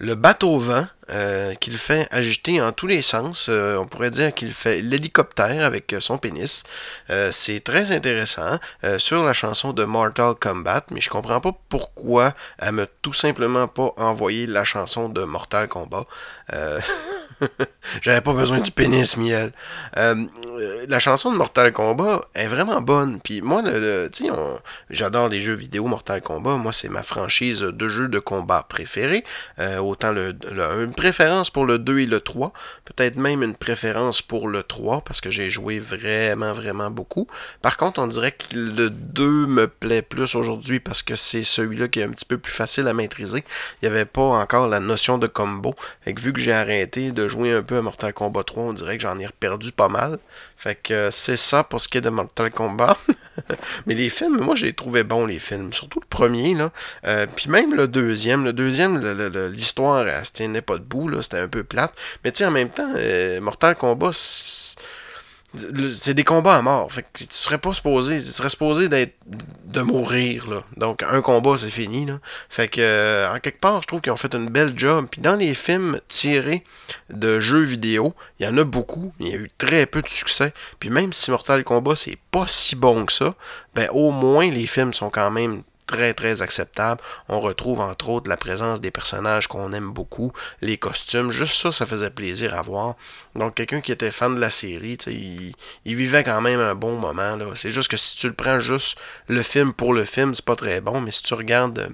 [0.00, 3.48] le bateau vent euh, qu'il fait agiter en tous les sens.
[3.50, 6.64] Euh, on pourrait dire qu'il fait l'hélicoptère avec son pénis.
[7.10, 8.58] Euh, c'est très intéressant
[8.98, 13.68] sur la chanson de Mortal Kombat, mais je comprends pas pourquoi elle m'a tout simplement
[13.68, 16.06] pas envoyé la chanson de Mortal Kombat.
[18.02, 19.52] J'avais pas besoin du pénis, miel.
[19.96, 23.20] la chanson de Mortal Kombat est vraiment bonne.
[23.20, 24.10] Puis moi, le,
[24.90, 26.56] j'adore les jeux vidéo Mortal Kombat.
[26.56, 29.24] Moi, c'est ma franchise de jeux de combat préférée.
[29.80, 32.52] autant le, le, préférence pour le 2 et le 3.
[32.84, 37.26] Peut-être même une préférence pour le 3 parce que j'ai joué vraiment, vraiment beaucoup.
[37.62, 41.88] Par contre, on dirait que le 2 me plaît plus aujourd'hui parce que c'est celui-là
[41.88, 43.44] qui est un petit peu plus facile à maîtriser.
[43.80, 45.74] Il n'y avait pas encore la notion de combo.
[46.06, 49.02] Vu que j'ai arrêté de jouer un peu à Mortal Kombat 3, on dirait que
[49.02, 50.18] j'en ai perdu pas mal.
[50.56, 52.98] Fait que c'est ça pour ce qui est de Mortal Kombat.
[53.86, 55.72] Mais les films, moi j'ai trouvé bons les films.
[55.72, 56.70] Surtout le premier, là.
[57.06, 58.44] Euh, puis même le deuxième.
[58.44, 58.98] Le deuxième,
[59.48, 61.22] l'histoire, elle se tenait pas debout, là.
[61.22, 61.94] C'était un peu plate.
[62.24, 64.12] Mais tu en même temps, euh, Mortal Kombat,
[65.54, 66.92] c'est des combats à mort.
[66.92, 70.62] Fait que tu serais pas supposé, de mourir là.
[70.76, 72.20] Donc un combat c'est fini là.
[72.48, 75.06] Fait que euh, en quelque part, je trouve qu'ils ont fait une belle job.
[75.10, 76.64] Puis dans les films tirés
[77.10, 80.08] de jeux vidéo, il y en a beaucoup, il y a eu très peu de
[80.08, 80.52] succès.
[80.78, 83.34] Puis même si Mortal Kombat c'est pas si bon que ça,
[83.74, 87.00] ben au moins les films sont quand même très très acceptable.
[87.28, 90.32] On retrouve entre autres la présence des personnages qu'on aime beaucoup,
[90.62, 92.94] les costumes, juste ça, ça faisait plaisir à voir.
[93.34, 94.96] Donc quelqu'un qui était fan de la série,
[95.84, 97.36] il, vivait quand même un bon moment.
[97.56, 100.56] C'est juste que si tu le prends juste le film pour le film, c'est pas
[100.56, 101.88] très bon, mais si tu regardes euh,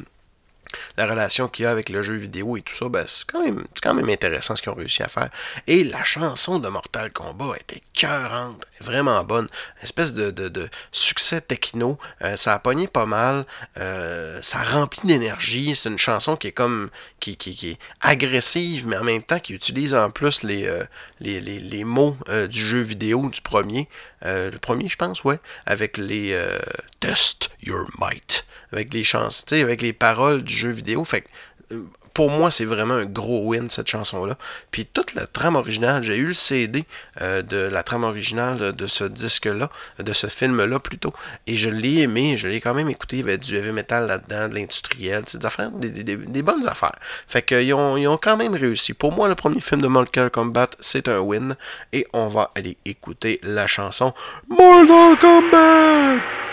[0.97, 3.95] la relation qu'il y a avec le jeu vidéo et tout ça, ben, c'est quand,
[3.95, 5.31] même, intéressant ce qu'ils ont réussi à faire.
[5.67, 9.49] Et la chanson de Mortal Kombat était cœurante, vraiment bonne.
[9.79, 11.99] Une espèce de, succès techno.
[12.23, 13.45] Euh, ça a pogné pas mal.
[13.79, 15.75] Euh, ça remplit d'énergie.
[15.77, 16.91] C'est une chanson qui est comme.
[17.21, 20.85] Qui, qui, est agressive, mais en même temps qui utilise en plus les, euh,
[21.21, 22.17] les, mots
[22.49, 23.89] du jeu vidéo du premier.
[24.23, 25.39] le premier, je pense, ouais.
[25.65, 26.39] Avec les
[27.01, 31.05] Test Your Might avec les chansons, avec les paroles du jeu vidéo.
[31.05, 31.25] Fait
[31.73, 31.85] euh,
[32.17, 34.39] pour moi, c'est vraiment un gros win cette chanson-là.
[34.71, 36.87] Puis toute la trame originale, j'ai eu le CD
[37.21, 41.13] euh, de la trame originale de ce disque-là, de ce film-là plutôt,
[41.47, 43.17] et je l'ai aimé, je l'ai quand même écouté.
[43.17, 46.97] Il y avait du heavy metal là-dedans, de l'industriel, des affaires, des, bonnes affaires.
[47.29, 48.95] Fait qu'ils ont, ils ont quand même réussi.
[48.95, 51.55] Pour moi, le premier film de Mortal Kombat, c'est un win,
[51.93, 54.15] et on va aller écouter la chanson
[54.49, 56.46] Mortal Kombat.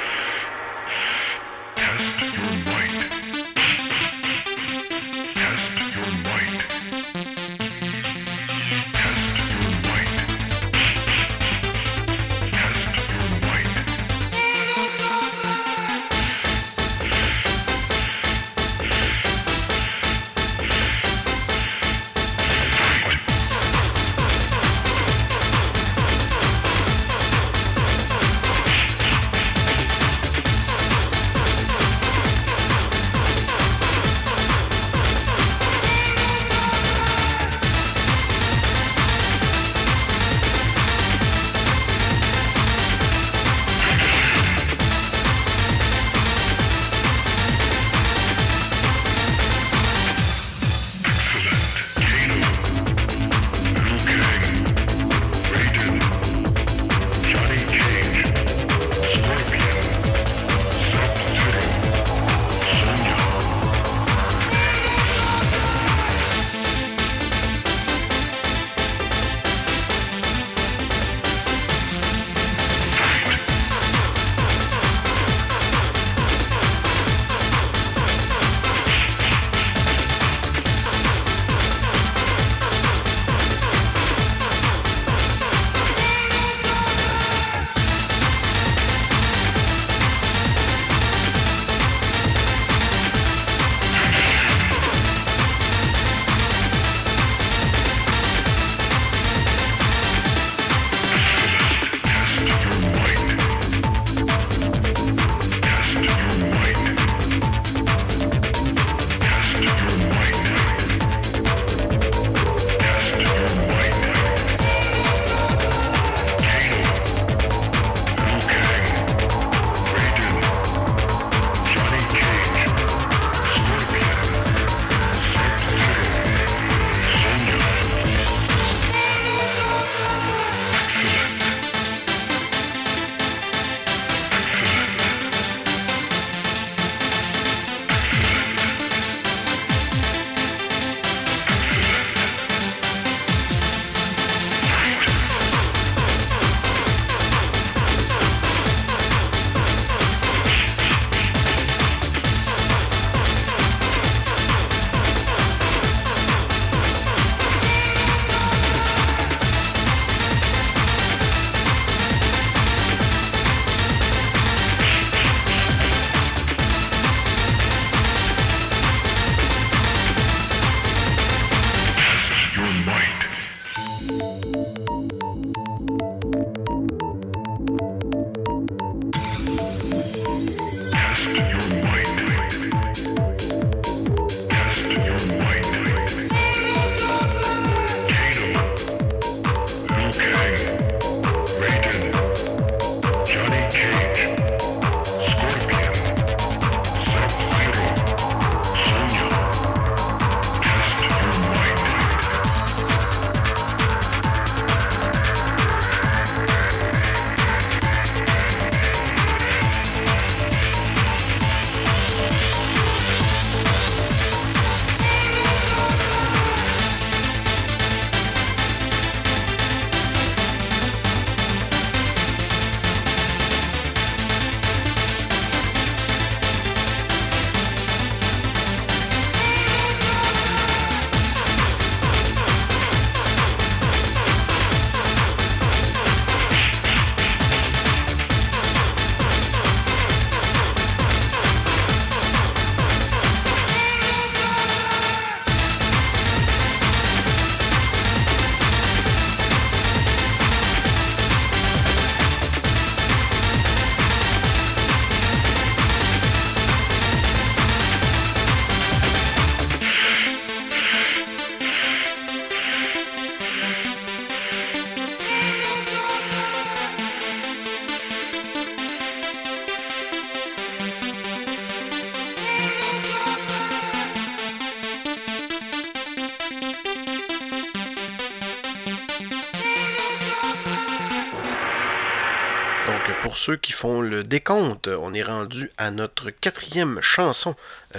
[283.45, 287.57] Ceux qui font le décompte, on est rendu à notre quatrième chanson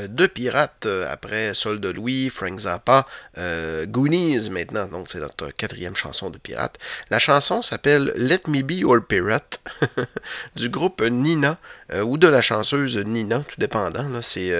[0.08, 3.06] de pirates euh, après Sol de Louis, Frank Zappa,
[3.38, 4.86] euh, Goonies maintenant.
[4.86, 6.78] Donc c'est notre quatrième chanson de pirates.
[7.10, 9.60] La chanson s'appelle Let Me Be Your Pirate
[10.56, 11.58] du groupe Nina
[12.02, 14.06] ou de la chanteuse Nina, tout dépendant.
[14.22, 14.52] C'est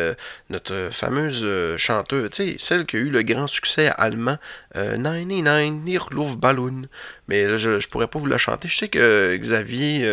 [0.51, 4.37] notre fameuse chanteuse, tu sais, celle qui a eu le grand succès allemand
[4.75, 6.83] 99 Luftballon.
[7.27, 8.69] Mais là, je, pourrais pas vous la chanter.
[8.69, 10.07] Je sais que Xavier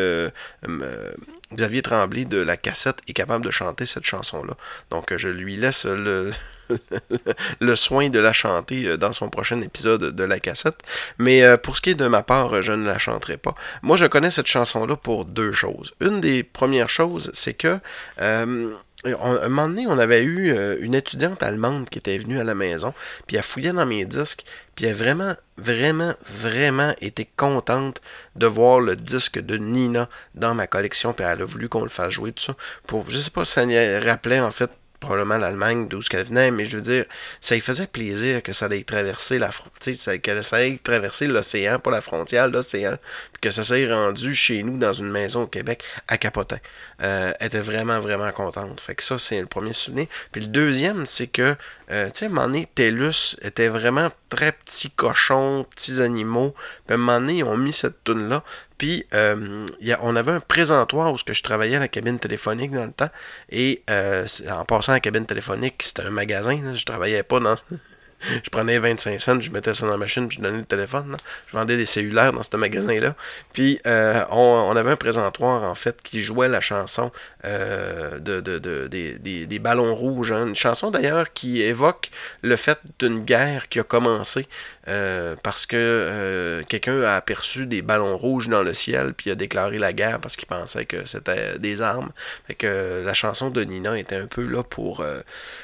[1.53, 4.55] Xavier Tremblay de la cassette est capable de chanter cette chanson-là.
[4.89, 6.31] Donc je lui laisse le,
[7.59, 10.79] le soin de la chanter euh, dans son prochain épisode de la cassette.
[11.17, 13.55] Mais euh, pour ce qui est de ma part, je ne la chanterai pas.
[13.81, 15.93] Moi, je connais cette chanson-là pour deux choses.
[15.99, 17.79] Une des premières choses, c'est que
[18.21, 18.73] euh,
[19.05, 22.93] un moment donné, on avait eu une étudiante allemande qui était venue à la maison,
[23.25, 24.45] puis elle fouillait dans mes disques,
[24.75, 28.01] puis elle a vraiment, vraiment, vraiment été contente
[28.35, 31.89] de voir le disque de Nina dans ma collection, puis elle a voulu qu'on le
[31.89, 32.55] fasse jouer, tout ça.
[32.85, 33.65] Pour, je sais pas si ça
[34.01, 34.69] rappelait en fait
[35.01, 37.05] probablement l'Allemagne d'où qu'elle venait, mais je veux dire,
[37.41, 41.91] ça lui faisait plaisir que ça allait traverser la que ça allait traverser l'océan, pas
[41.91, 42.95] la frontière, l'océan,
[43.33, 46.59] puis que ça s'est rendu chez nous dans une maison au Québec à Capotin.
[47.01, 48.79] Euh, elle était vraiment, vraiment contente.
[48.79, 50.05] Fait que ça, c'est le premier souvenir.
[50.31, 51.55] Puis le deuxième, c'est que,
[51.89, 56.53] euh, tu sais, à un TELUS était vraiment très petits cochons, petits animaux.
[56.85, 58.43] Puis à un moment ils ont mis cette toune-là.
[58.81, 59.63] Puis, euh,
[60.01, 63.11] on avait un présentoir où je travaillais à la cabine téléphonique dans le temps.
[63.51, 66.59] Et euh, en passant à la cabine téléphonique, c'était un magasin.
[66.73, 67.53] je travaillais pas dans.
[68.43, 71.15] je prenais 25 cents, je mettais ça dans la machine, puis je donnais le téléphone.
[71.47, 73.13] Je vendais des cellulaires dans ce magasin-là.
[73.53, 77.11] Puis euh, on, avait un présentoir, en fait, qui jouait la chanson
[77.45, 78.39] euh, de,
[78.87, 80.31] des, ballons rouges.
[80.31, 80.47] Hein.
[80.47, 82.09] Une chanson, d'ailleurs, qui évoque
[82.41, 84.47] le fait d'une guerre qui a commencé
[84.87, 89.79] euh, parce que quelqu'un a aperçu des ballons rouges dans le ciel, puis a déclaré
[89.79, 92.11] la guerre parce qu'il pensait que c'était des armes.
[92.47, 95.05] Fait que la chanson de Nina était un peu là pour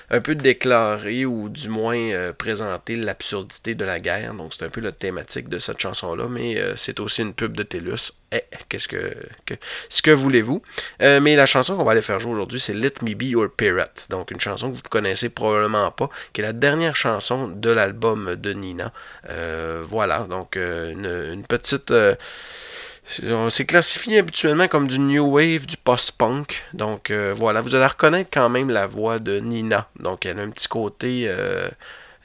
[0.10, 4.34] un peu déclarer, ou du moins présenter l'absurdité de la guerre.
[4.34, 7.56] Donc c'est un peu la thématique de cette chanson-là, mais euh, c'est aussi une pub
[7.56, 8.14] de TELUS.
[8.32, 9.16] Eh, qu'est-ce que,
[9.90, 10.62] ce que voulez-vous?
[11.02, 13.50] Euh, mais la chanson qu'on va aller faire jouer aujourd'hui, c'est Let Me Be Your
[13.50, 14.08] Pirate.
[14.10, 17.70] Donc une chanson que vous ne connaissez probablement pas, qui est la dernière chanson de
[17.70, 18.92] l'album de Nina.
[19.30, 21.94] Euh, voilà, donc une, petite...
[23.50, 26.66] C'est classifié habituellement comme du new wave, du post-punk.
[26.74, 29.88] Donc voilà, vous allez reconnaître quand même la voix de Nina.
[29.98, 31.32] Donc elle a un petit côté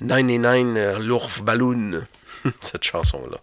[0.09, 2.07] 99 euh, Lourf Balloon,
[2.61, 3.39] cette chanson-là.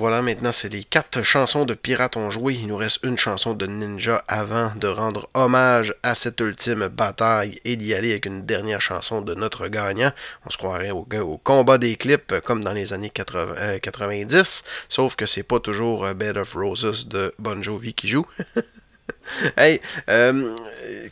[0.00, 2.54] Voilà, maintenant c'est les quatre chansons de Pirates ont joué.
[2.54, 7.60] Il nous reste une chanson de Ninja avant de rendre hommage à cette ultime bataille
[7.66, 10.10] et d'y aller avec une dernière chanson de notre gagnant.
[10.46, 11.04] On se croirait au,
[11.44, 16.06] combat des clips comme dans les années 80, 90, euh, sauf que c'est pas toujours
[16.06, 18.26] euh, Bed of Roses de Bon Jovi qui joue.
[19.56, 20.54] hey, euh,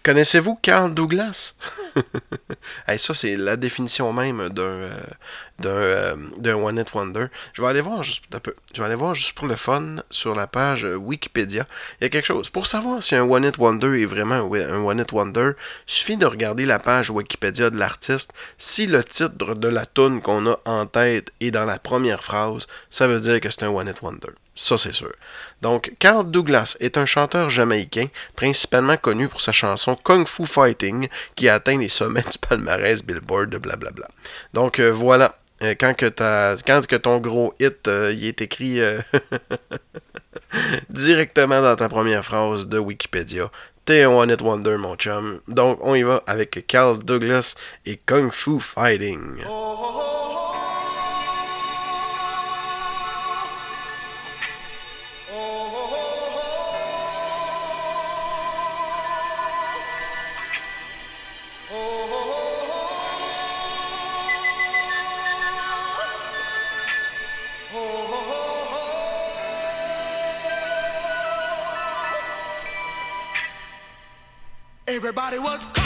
[0.02, 1.54] connaissez-vous Carl Douglas?
[2.88, 4.90] hey, ça, c'est la définition même d'un euh,
[5.64, 7.26] euh, One Hit Wonder.
[7.52, 8.54] Je vais aller voir juste un peu.
[8.74, 11.66] Je vais aller voir juste pour le fun sur la page Wikipédia.
[12.00, 12.48] Il y a quelque chose.
[12.50, 15.52] Pour savoir si un One Hit Wonder est vraiment un One Hit Wonder,
[15.86, 18.32] il suffit de regarder la page Wikipédia de l'artiste.
[18.56, 22.66] Si le titre de la tune qu'on a en tête est dans la première phrase,
[22.90, 24.30] ça veut dire que c'est un One Hit Wonder.
[24.61, 25.12] Ça, c'est sûr.
[25.62, 31.06] Donc, Carl Douglas est un chanteur jamaïcain, principalement connu pour sa chanson Kung Fu Fighting,
[31.36, 34.09] qui a atteint les sommets du palmarès Billboard de blablabla.
[34.54, 35.38] Donc, euh, voilà.
[35.62, 36.06] Euh, quand, que
[36.66, 38.80] quand que ton gros hit euh, il est écrit
[40.90, 43.52] directement dans ta première phrase de Wikipédia,
[43.84, 45.40] t'es un One Hit Wonder, mon chum.
[45.46, 47.54] Donc, on y va avec Carl Douglas
[47.86, 49.44] et Kung Fu Fighting.
[49.48, 50.38] Oh, oh, oh.
[75.41, 75.77] Was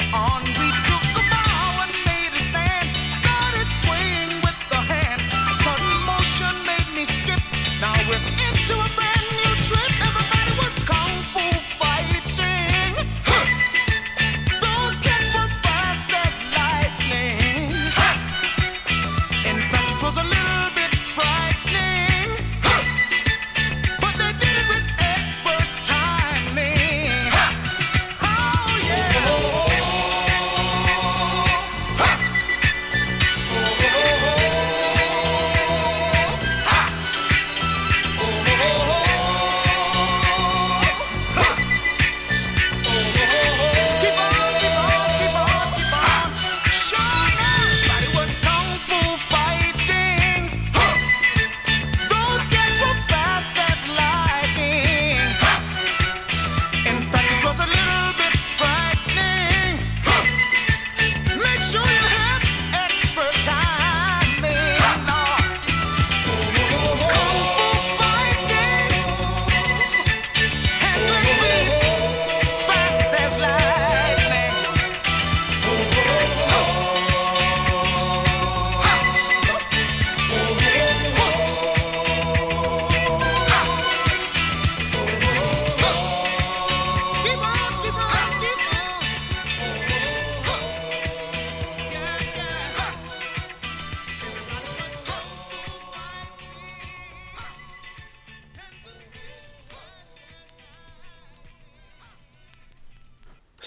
[0.00, 0.33] on.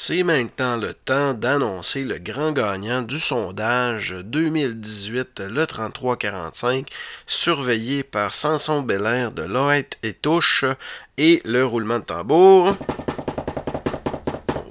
[0.08, 6.88] C'est maintenant le temps d'annoncer le grand gagnant du sondage 2018, le 3345,
[7.26, 10.64] surveillé par Samson Belair de Loette et Touche
[11.18, 12.78] et le roulement de tambour.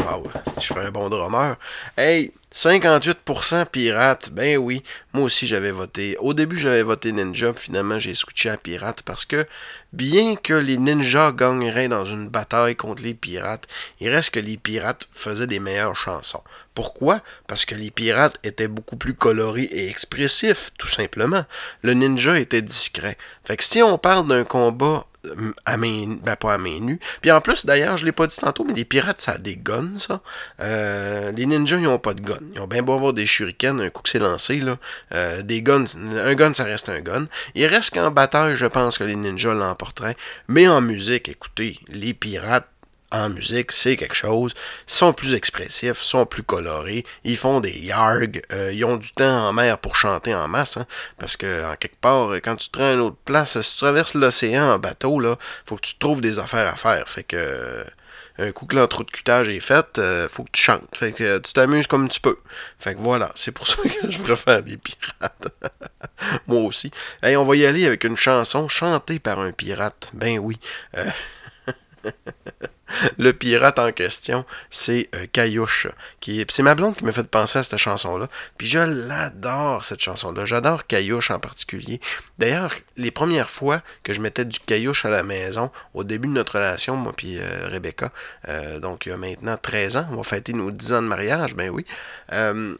[0.06, 0.22] Wow,
[0.60, 1.56] je fais un bon drummer.
[1.96, 4.82] Hey, 58% pirate, ben oui,
[5.12, 6.16] moi aussi j'avais voté.
[6.18, 9.46] Au début j'avais voté ninja, finalement j'ai switché à pirate parce que
[9.92, 13.66] bien que les ninjas gagneraient dans une bataille contre les pirates,
[14.00, 16.42] il reste que les pirates faisaient des meilleures chansons.
[16.74, 17.20] Pourquoi?
[17.46, 21.44] Parce que les pirates étaient beaucoup plus colorés et expressifs, tout simplement.
[21.82, 23.16] Le ninja était discret.
[23.44, 25.06] Fait que si on parle d'un combat
[25.64, 27.00] à main, ben pas à main nue.
[27.20, 30.20] Puis en plus, d'ailleurs, je l'ai pas dit tantôt, mais les pirates, ça guns, ça.
[30.60, 32.38] Euh, les ninjas, ils ont pas de guns.
[32.54, 34.78] Ils ont bien beau avoir des shurikens, un coup que c'est lancé, là.
[35.12, 37.26] Euh, des guns, un gun, ça reste un gun.
[37.54, 40.16] Il reste qu'en bataille, je pense que les ninjas l'emporteraient.
[40.48, 42.68] Mais en musique, écoutez, les pirates,
[43.12, 44.52] en musique, c'est quelque chose.
[44.88, 49.12] Ils sont plus expressifs, sont plus colorés, ils font des yargs, euh, ils ont du
[49.12, 50.86] temps en mer pour chanter en masse, hein,
[51.18, 53.78] parce que en quelque part, quand tu te rends à une autre place, si tu
[53.78, 55.36] traverses l'océan en bateau, là,
[55.66, 57.08] faut que tu trouves des affaires à faire.
[57.08, 57.84] Fait que
[58.38, 60.88] un coup que cutage est faite, euh, faut que tu chantes.
[60.94, 62.38] Fait que tu t'amuses comme tu peux.
[62.78, 65.48] Fait que voilà, c'est pour ça que je préfère des pirates.
[66.46, 66.90] Moi aussi.
[67.22, 70.10] Hey, on va y aller avec une chanson chantée par un pirate.
[70.12, 70.58] Ben oui.
[73.18, 75.88] le pirate en question, c'est euh, Caillouche.
[76.20, 78.28] Qui C'est ma blonde qui m'a fait penser à cette chanson-là.
[78.58, 80.44] Puis je l'adore, cette chanson-là.
[80.44, 82.00] J'adore Caillouche en particulier.
[82.38, 86.32] D'ailleurs, les premières fois que je mettais du Caillouche à la maison, au début de
[86.32, 88.12] notre relation, moi puis euh, Rebecca,
[88.48, 91.08] euh, donc il y a maintenant 13 ans, on va fêter nos 10 ans de
[91.08, 91.84] mariage, ben oui.
[92.30, 92.76] je,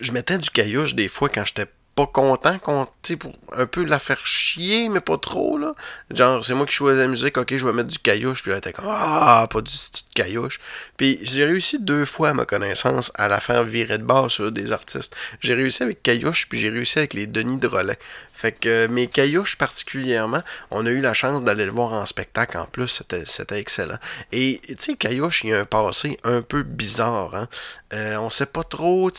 [0.00, 2.86] je mettais du Caillouche des fois quand j'étais pas content qu'on,
[3.18, 5.74] pour un peu la faire chier, mais pas trop, là.
[6.10, 8.60] Genre, c'est moi qui choisis la musique, ok, je vais mettre du caillouche, puis là,
[8.60, 10.58] t'es comme, ah, pas du petit caillouche.
[10.96, 14.50] Puis j'ai réussi deux fois, à ma connaissance, à la faire virer de base sur
[14.50, 15.14] des artistes.
[15.40, 17.98] J'ai réussi avec caillouche, puis j'ai réussi avec les Denis de relais.
[18.42, 22.06] Fait que euh, mes caillouches particulièrement, on a eu la chance d'aller le voir en
[22.06, 23.98] spectacle en plus, c'était excellent.
[24.32, 27.36] Et tu sais, Caillouche, il a un passé un peu bizarre.
[27.36, 27.48] Hein?
[27.92, 29.12] Euh, on sait pas trop,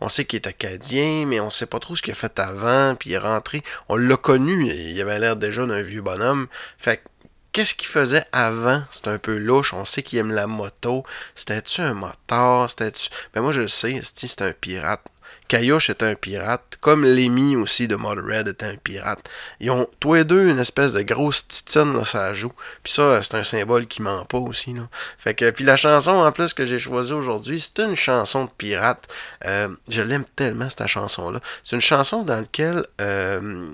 [0.00, 2.94] on sait qu'il est acadien, mais on sait pas trop ce qu'il a fait avant,
[2.94, 3.64] puis il est rentré.
[3.88, 6.46] On l'a connu, il avait l'air déjà d'un vieux bonhomme.
[6.78, 7.08] Fait que
[7.50, 8.84] qu'est-ce qu'il faisait avant?
[8.88, 9.74] C'est un peu louche.
[9.74, 11.04] On sait qu'il aime la moto.
[11.34, 12.70] C'était-tu un moteur?
[12.70, 13.08] C'était-tu.
[13.34, 15.02] Ben moi je le sais, c'est un pirate.
[15.48, 19.20] Caillouche était un pirate, comme Lemmy aussi de Red était un pirate.
[19.60, 22.52] Ils ont tous les deux une espèce de grosse titine là, ça joue.
[22.82, 24.72] Puis ça, c'est un symbole qui ment pas aussi.
[24.72, 24.88] Là.
[25.18, 28.50] Fait que, puis la chanson en plus que j'ai choisie aujourd'hui, c'est une chanson de
[28.56, 29.06] pirate.
[29.44, 31.40] Euh, je l'aime tellement cette chanson-là.
[31.62, 33.66] C'est une chanson dans laquelle euh,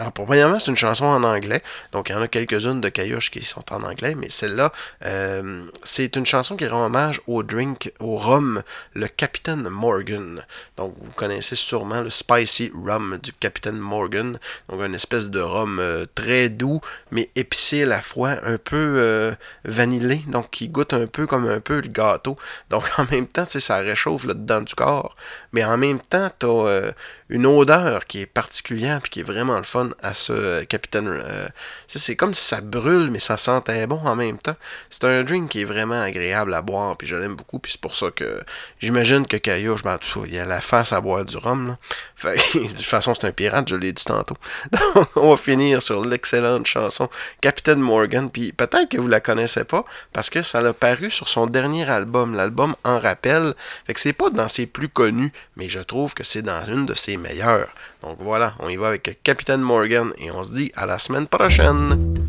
[0.00, 1.62] alors, premièrement, c'est une chanson en anglais.
[1.92, 4.72] Donc, il y en a quelques-unes de Caillouche qui sont en anglais, mais celle-là,
[5.04, 8.62] euh, c'est une chanson qui rend hommage au drink, au rhum,
[8.94, 10.42] le Capitaine Morgan.
[10.78, 14.38] Donc, vous connaissez sûrement le Spicy Rum du Capitaine Morgan.
[14.68, 16.80] Donc, une espèce de rhum euh, très doux,
[17.10, 19.32] mais épicé à la fois, un peu euh,
[19.64, 22.36] vanillé, donc qui goûte un peu comme un peu le gâteau.
[22.68, 25.16] Donc, en même temps, ça réchauffe le dedans du corps,
[25.52, 26.92] mais en même temps, tu as
[27.30, 31.06] une odeur qui est particulière puis qui est vraiment le fun à ce euh, capitaine.
[31.08, 31.48] Euh,
[31.86, 34.56] c'est comme si ça brûle, mais ça sentait bon en même temps.
[34.90, 37.80] C'est un drink qui est vraiment agréable à boire, puis je l'aime beaucoup, puis c'est
[37.80, 38.42] pour ça que
[38.80, 39.36] j'imagine que
[39.82, 41.68] ben, tout ça, il a la face à boire du rhum.
[41.68, 41.78] Là.
[42.54, 44.36] de toute façon, c'est un pirate, je l'ai dit tantôt.
[44.94, 47.08] Donc, on va finir sur l'excellente chanson
[47.40, 51.28] Capitaine Morgan, puis peut-être que vous la connaissez pas, parce que ça a paru sur
[51.28, 53.54] son dernier album, l'album En Rappel.
[53.86, 56.86] Fait que c'est pas dans ses plus connus, mais je trouve que c'est dans une
[56.86, 57.68] de ses meilleures.
[58.02, 61.26] Donc voilà, on y va avec Capitaine Morgan et on se dit à la semaine
[61.26, 62.19] prochaine.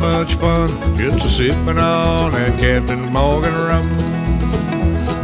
[0.00, 3.88] Much fun just a sipping on that Captain Morgan rum.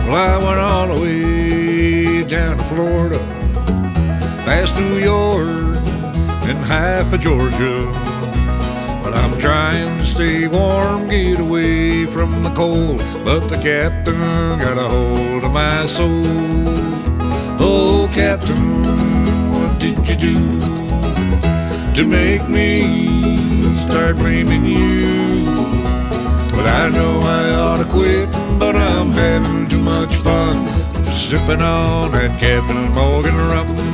[0.06, 3.18] Well, I went all the way down to Florida,
[4.44, 5.76] past New York
[6.48, 7.90] and half of Georgia.
[9.02, 12.98] But I'm trying to stay warm, get away from the cold.
[13.24, 16.22] But the captain got a hold of my soul.
[17.58, 18.82] Oh, captain,
[19.52, 20.60] what did you do
[21.94, 23.05] to make me
[23.96, 25.46] start blaming you?
[26.54, 30.68] But I know I ought to quit, but I'm having too much fun.
[31.06, 33.85] Sipping on that Captain Morgan rum.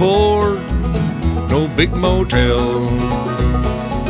[0.00, 2.88] No big motel.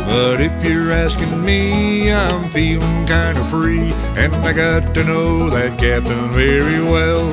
[0.07, 5.49] But if you're asking me, I'm feeling kind of free, and I got to know
[5.49, 7.27] that captain very well.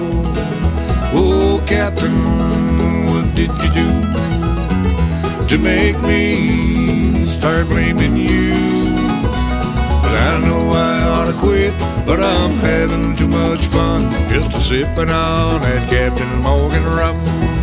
[1.14, 2.18] Oh, captain,
[3.06, 8.54] what did you do to make me start blaming you?
[10.02, 11.72] But I know I ought to quit,
[12.04, 17.57] but I'm having too much fun just a sipping on that Captain Morgan rum.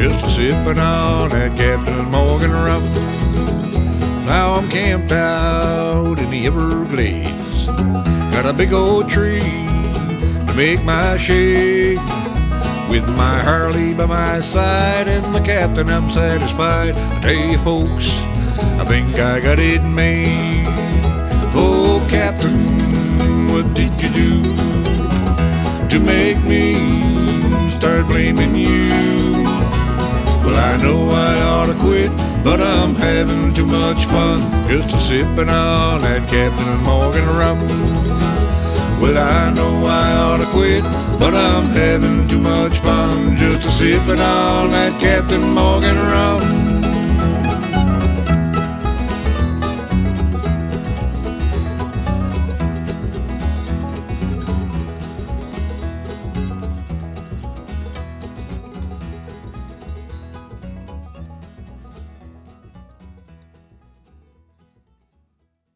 [0.00, 2.82] Just sipping on that Captain Morgan rum.
[4.24, 7.66] Now I'm camped out in the Everglades,
[8.32, 11.98] got a big old tree to make my shade.
[12.88, 16.94] With my Harley by my side and the captain, I'm satisfied.
[16.96, 18.08] I tell you, folks,
[18.80, 20.64] I think I got it made.
[21.54, 24.42] Oh, captain, what did you do
[25.90, 29.19] to make me start blaming you?
[30.50, 32.10] Well, I know I ought to quit,
[32.42, 37.60] but I'm having too much fun just a sipping on that Captain Morgan rum.
[39.00, 40.82] Well, I know I ought to quit,
[41.20, 45.99] but I'm having too much fun just a sipping on that Captain Morgan.